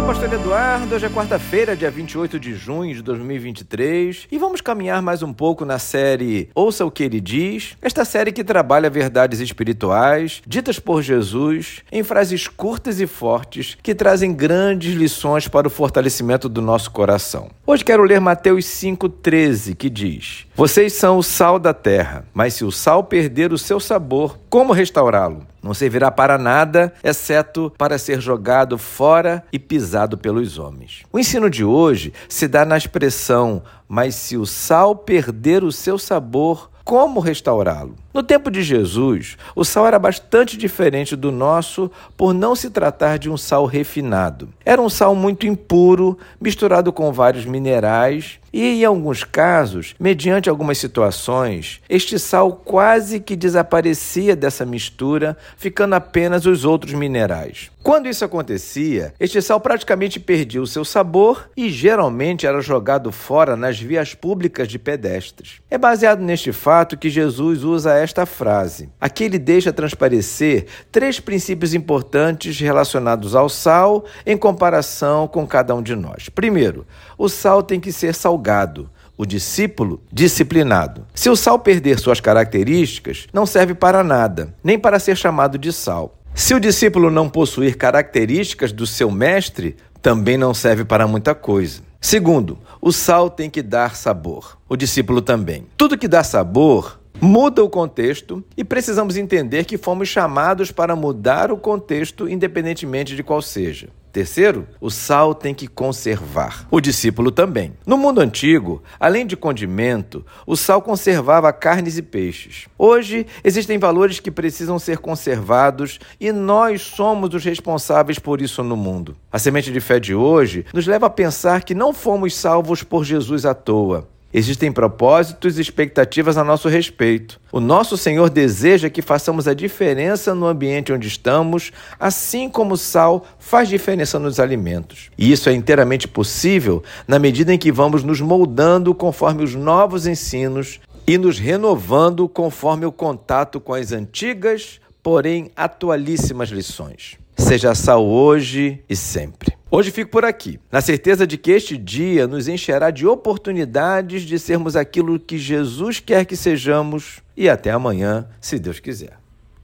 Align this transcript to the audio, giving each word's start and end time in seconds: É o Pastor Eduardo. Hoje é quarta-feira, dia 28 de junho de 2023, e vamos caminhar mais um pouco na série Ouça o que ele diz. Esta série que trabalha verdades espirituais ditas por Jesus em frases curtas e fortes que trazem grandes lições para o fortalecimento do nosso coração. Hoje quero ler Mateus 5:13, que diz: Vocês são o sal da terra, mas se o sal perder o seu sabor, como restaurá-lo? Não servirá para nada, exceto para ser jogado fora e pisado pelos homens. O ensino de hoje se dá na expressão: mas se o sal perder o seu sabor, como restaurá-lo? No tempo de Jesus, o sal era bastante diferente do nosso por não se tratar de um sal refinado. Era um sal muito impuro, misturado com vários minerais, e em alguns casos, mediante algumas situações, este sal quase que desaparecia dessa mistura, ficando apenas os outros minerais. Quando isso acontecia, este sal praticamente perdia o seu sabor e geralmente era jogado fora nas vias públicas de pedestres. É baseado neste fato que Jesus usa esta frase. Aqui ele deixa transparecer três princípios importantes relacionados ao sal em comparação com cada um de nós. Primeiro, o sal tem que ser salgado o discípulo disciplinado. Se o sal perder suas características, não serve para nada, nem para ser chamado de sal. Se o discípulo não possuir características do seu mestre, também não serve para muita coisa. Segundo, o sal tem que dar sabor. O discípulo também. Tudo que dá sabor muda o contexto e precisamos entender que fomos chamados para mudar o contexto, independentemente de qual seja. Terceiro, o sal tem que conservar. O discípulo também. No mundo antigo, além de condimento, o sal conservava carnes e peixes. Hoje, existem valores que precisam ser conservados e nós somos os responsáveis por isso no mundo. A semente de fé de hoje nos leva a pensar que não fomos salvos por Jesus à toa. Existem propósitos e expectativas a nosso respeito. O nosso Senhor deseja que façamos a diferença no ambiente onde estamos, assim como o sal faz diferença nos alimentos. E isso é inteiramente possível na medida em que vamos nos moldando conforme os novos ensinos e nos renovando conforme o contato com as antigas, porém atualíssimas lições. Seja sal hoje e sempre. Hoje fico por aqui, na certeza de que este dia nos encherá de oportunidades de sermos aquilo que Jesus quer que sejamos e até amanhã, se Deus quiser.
É 0.00 0.02
o 0.02 0.06
Pastor 0.06 0.32
Eduardo. 0.32 0.94
Hoje 0.94 1.04
é 1.04 1.10
quarta-feira, 1.10 1.76
dia 1.76 1.90
28 1.90 2.40
de 2.40 2.54
junho 2.54 2.94
de 2.94 3.02
2023, 3.02 4.28
e 4.32 4.38
vamos 4.38 4.62
caminhar 4.62 5.02
mais 5.02 5.22
um 5.22 5.30
pouco 5.30 5.62
na 5.66 5.78
série 5.78 6.48
Ouça 6.54 6.86
o 6.86 6.90
que 6.90 7.02
ele 7.02 7.20
diz. 7.20 7.76
Esta 7.82 8.02
série 8.06 8.32
que 8.32 8.42
trabalha 8.42 8.88
verdades 8.88 9.40
espirituais 9.40 10.40
ditas 10.46 10.78
por 10.78 11.02
Jesus 11.02 11.82
em 11.92 12.02
frases 12.02 12.48
curtas 12.48 12.98
e 12.98 13.06
fortes 13.06 13.76
que 13.82 13.94
trazem 13.94 14.32
grandes 14.32 14.94
lições 14.94 15.46
para 15.46 15.68
o 15.68 15.70
fortalecimento 15.70 16.48
do 16.48 16.62
nosso 16.62 16.90
coração. 16.90 17.50
Hoje 17.66 17.84
quero 17.84 18.02
ler 18.02 18.22
Mateus 18.22 18.64
5:13, 18.64 19.74
que 19.74 19.90
diz: 19.90 20.46
Vocês 20.56 20.94
são 20.94 21.18
o 21.18 21.22
sal 21.22 21.58
da 21.58 21.74
terra, 21.74 22.24
mas 22.32 22.54
se 22.54 22.64
o 22.64 22.72
sal 22.72 23.04
perder 23.04 23.52
o 23.52 23.58
seu 23.58 23.78
sabor, 23.78 24.38
como 24.48 24.72
restaurá-lo? 24.72 25.46
Não 25.62 25.74
servirá 25.74 26.10
para 26.10 26.38
nada, 26.38 26.92
exceto 27.04 27.72
para 27.76 27.98
ser 27.98 28.20
jogado 28.20 28.78
fora 28.78 29.44
e 29.52 29.58
pisado 29.58 30.16
pelos 30.16 30.58
homens. 30.58 31.02
O 31.12 31.18
ensino 31.18 31.50
de 31.50 31.64
hoje 31.64 32.12
se 32.28 32.48
dá 32.48 32.64
na 32.64 32.76
expressão: 32.76 33.62
mas 33.88 34.14
se 34.14 34.36
o 34.36 34.46
sal 34.46 34.96
perder 34.96 35.62
o 35.62 35.72
seu 35.72 35.98
sabor, 35.98 36.70
como 36.90 37.20
restaurá-lo? 37.20 37.94
No 38.12 38.20
tempo 38.20 38.50
de 38.50 38.64
Jesus, 38.64 39.36
o 39.54 39.64
sal 39.64 39.86
era 39.86 39.96
bastante 39.96 40.56
diferente 40.56 41.14
do 41.14 41.30
nosso 41.30 41.88
por 42.16 42.34
não 42.34 42.56
se 42.56 42.68
tratar 42.68 43.16
de 43.16 43.30
um 43.30 43.36
sal 43.36 43.64
refinado. 43.64 44.48
Era 44.64 44.82
um 44.82 44.90
sal 44.90 45.14
muito 45.14 45.46
impuro, 45.46 46.18
misturado 46.40 46.92
com 46.92 47.12
vários 47.12 47.44
minerais, 47.44 48.40
e 48.52 48.82
em 48.82 48.84
alguns 48.84 49.22
casos, 49.22 49.94
mediante 49.98 50.50
algumas 50.50 50.78
situações, 50.78 51.80
este 51.88 52.18
sal 52.18 52.52
quase 52.52 53.20
que 53.20 53.36
desaparecia 53.36 54.34
dessa 54.34 54.66
mistura, 54.66 55.36
ficando 55.56 55.94
apenas 55.94 56.46
os 56.46 56.64
outros 56.64 56.92
minerais. 56.94 57.70
Quando 57.82 58.08
isso 58.08 58.24
acontecia, 58.24 59.14
este 59.18 59.40
sal 59.40 59.60
praticamente 59.60 60.18
perdia 60.18 60.60
o 60.60 60.66
seu 60.66 60.84
sabor 60.84 61.48
e 61.56 61.70
geralmente 61.70 62.46
era 62.46 62.60
jogado 62.60 63.10
fora 63.12 63.56
nas 63.56 63.78
vias 63.80 64.14
públicas 64.14 64.68
de 64.68 64.78
pedestres. 64.78 65.62
É 65.70 65.78
baseado 65.78 66.20
neste 66.20 66.52
fato 66.80 66.96
que 66.96 67.10
Jesus 67.10 67.62
usa 67.62 67.92
esta 67.92 68.24
frase. 68.24 68.88
Aqui 68.98 69.24
ele 69.24 69.38
deixa 69.38 69.70
transparecer 69.70 70.64
três 70.90 71.20
princípios 71.20 71.74
importantes 71.74 72.58
relacionados 72.58 73.34
ao 73.34 73.50
sal 73.50 74.06
em 74.24 74.34
comparação 74.34 75.28
com 75.28 75.46
cada 75.46 75.74
um 75.74 75.82
de 75.82 75.94
nós. 75.94 76.30
Primeiro, 76.30 76.86
o 77.18 77.28
sal 77.28 77.62
tem 77.62 77.78
que 77.78 77.92
ser 77.92 78.14
salgado 78.14 78.88
o 79.14 79.26
discípulo 79.26 80.02
disciplinado. 80.10 81.06
Se 81.14 81.28
o 81.28 81.36
sal 81.36 81.58
perder 81.58 81.98
suas 81.98 82.18
características, 82.18 83.26
não 83.30 83.44
serve 83.44 83.74
para 83.74 84.02
nada, 84.02 84.54
nem 84.64 84.78
para 84.78 84.98
ser 84.98 85.18
chamado 85.18 85.58
de 85.58 85.74
sal. 85.74 86.18
Se 86.34 86.54
o 86.54 86.60
discípulo 86.60 87.10
não 87.10 87.28
possuir 87.28 87.76
características 87.76 88.72
do 88.72 88.86
seu 88.86 89.10
mestre, 89.10 89.76
também 90.02 90.36
não 90.36 90.54
serve 90.54 90.84
para 90.84 91.06
muita 91.06 91.34
coisa. 91.34 91.82
Segundo, 92.00 92.58
o 92.80 92.92
sal 92.92 93.28
tem 93.28 93.50
que 93.50 93.62
dar 93.62 93.94
sabor. 93.94 94.58
O 94.68 94.76
discípulo 94.76 95.20
também. 95.20 95.66
Tudo 95.76 95.98
que 95.98 96.08
dá 96.08 96.24
sabor 96.24 96.98
muda 97.20 97.62
o 97.62 97.68
contexto 97.68 98.42
e 98.56 98.64
precisamos 98.64 99.16
entender 99.16 99.64
que 99.64 99.76
fomos 99.76 100.08
chamados 100.08 100.72
para 100.72 100.96
mudar 100.96 101.52
o 101.52 101.58
contexto, 101.58 102.26
independentemente 102.28 103.14
de 103.14 103.22
qual 103.22 103.42
seja. 103.42 103.88
Terceiro, 104.12 104.66
o 104.80 104.90
sal 104.90 105.34
tem 105.34 105.54
que 105.54 105.68
conservar. 105.68 106.66
O 106.70 106.80
discípulo 106.80 107.30
também. 107.30 107.74
No 107.86 107.96
mundo 107.96 108.20
antigo, 108.20 108.82
além 108.98 109.24
de 109.24 109.36
condimento, 109.36 110.24
o 110.44 110.56
sal 110.56 110.82
conservava 110.82 111.52
carnes 111.52 111.96
e 111.96 112.02
peixes. 112.02 112.66
Hoje, 112.76 113.24
existem 113.44 113.78
valores 113.78 114.18
que 114.18 114.30
precisam 114.30 114.78
ser 114.80 114.98
conservados 114.98 116.00
e 116.20 116.32
nós 116.32 116.82
somos 116.82 117.32
os 117.34 117.44
responsáveis 117.44 118.18
por 118.18 118.40
isso 118.40 118.64
no 118.64 118.76
mundo. 118.76 119.16
A 119.30 119.38
semente 119.38 119.72
de 119.72 119.80
fé 119.80 120.00
de 120.00 120.14
hoje 120.14 120.66
nos 120.74 120.86
leva 120.86 121.06
a 121.06 121.10
pensar 121.10 121.62
que 121.62 121.74
não 121.74 121.92
fomos 121.92 122.34
salvos 122.34 122.82
por 122.82 123.04
Jesus 123.04 123.46
à 123.46 123.54
toa. 123.54 124.08
Existem 124.32 124.70
propósitos 124.70 125.58
e 125.58 125.60
expectativas 125.60 126.36
a 126.36 126.44
nosso 126.44 126.68
respeito. 126.68 127.40
O 127.50 127.58
nosso 127.58 127.96
Senhor 127.96 128.30
deseja 128.30 128.88
que 128.88 129.02
façamos 129.02 129.48
a 129.48 129.54
diferença 129.54 130.34
no 130.34 130.46
ambiente 130.46 130.92
onde 130.92 131.08
estamos, 131.08 131.72
assim 131.98 132.48
como 132.48 132.74
o 132.74 132.78
sal 132.78 133.26
faz 133.40 133.68
diferença 133.68 134.20
nos 134.20 134.38
alimentos. 134.38 135.10
E 135.18 135.32
isso 135.32 135.48
é 135.48 135.52
inteiramente 135.52 136.06
possível 136.06 136.82
na 137.08 137.18
medida 137.18 137.52
em 137.52 137.58
que 137.58 137.72
vamos 137.72 138.04
nos 138.04 138.20
moldando 138.20 138.94
conforme 138.94 139.42
os 139.42 139.56
novos 139.56 140.06
ensinos 140.06 140.78
e 141.06 141.18
nos 141.18 141.40
renovando 141.40 142.28
conforme 142.28 142.86
o 142.86 142.92
contato 142.92 143.58
com 143.58 143.74
as 143.74 143.90
antigas, 143.90 144.80
porém 145.02 145.50
atualíssimas 145.56 146.50
lições. 146.50 147.18
Seja 147.40 147.74
sal 147.74 148.06
hoje 148.06 148.84
e 148.88 148.94
sempre. 148.94 149.56
Hoje 149.70 149.90
fico 149.90 150.10
por 150.10 150.24
aqui, 150.24 150.60
na 150.70 150.80
certeza 150.80 151.26
de 151.26 151.36
que 151.36 151.50
este 151.50 151.76
dia 151.76 152.26
nos 152.26 152.46
encherá 152.46 152.90
de 152.90 153.06
oportunidades 153.06 154.22
de 154.22 154.38
sermos 154.38 154.76
aquilo 154.76 155.18
que 155.18 155.36
Jesus 155.36 155.98
quer 155.98 156.24
que 156.26 156.36
sejamos 156.36 157.20
e 157.36 157.48
até 157.48 157.70
amanhã, 157.70 158.28
se 158.40 158.58
Deus 158.58 158.78
quiser. 158.78 159.18